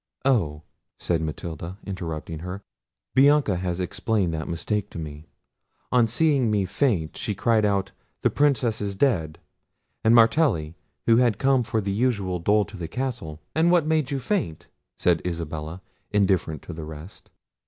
[0.25, 0.63] "Oh!"
[0.97, 2.63] said Matilda, interrupting her,
[3.13, 5.27] "Bianca has explained that mistake to me:
[5.91, 7.91] on seeing me faint, she cried out,
[8.23, 9.37] 'The Princess is dead!'
[10.03, 10.73] and Martelli,
[11.05, 14.65] who had come for the usual dole to the castle—" "And what made you faint?"
[14.97, 17.29] said Isabella, indifferent to the rest.